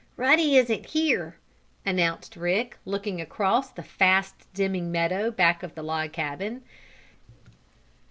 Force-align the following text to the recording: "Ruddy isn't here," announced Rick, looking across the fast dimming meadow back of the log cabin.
"Ruddy 0.17 0.55
isn't 0.57 0.87
here," 0.87 1.37
announced 1.85 2.35
Rick, 2.35 2.79
looking 2.85 3.21
across 3.21 3.69
the 3.69 3.83
fast 3.83 4.51
dimming 4.51 4.91
meadow 4.91 5.29
back 5.29 5.61
of 5.61 5.75
the 5.75 5.83
log 5.83 6.11
cabin. 6.11 6.63